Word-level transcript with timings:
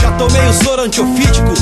Já 0.00 0.10
tomei 0.12 0.48
o 0.48 0.52
soro 0.54 0.82
antiofídico, 0.82 1.52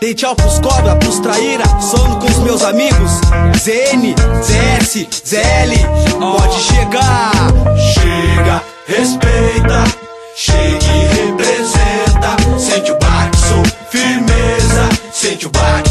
dei 0.00 0.12
tchau 0.12 0.36
pros 0.36 0.60
cobra, 0.60 0.96
pros 0.96 1.18
traíra, 1.20 1.64
sono 1.80 2.18
com 2.18 2.26
os 2.26 2.38
meus 2.40 2.62
amigos. 2.62 3.10
ZN, 3.58 4.14
ZS, 4.42 5.06
ZL, 5.24 6.18
pode 6.18 6.60
chegar. 6.60 7.32
Chega, 7.94 8.62
respeita, 8.86 9.84
chega 10.36 10.84
e 10.84 11.06
representa. 11.26 12.58
Sente 12.58 12.92
o 12.92 12.98
baque, 12.98 13.38
firmeza, 13.90 14.88
sente 15.10 15.46
o 15.46 15.50
baque. 15.50 15.81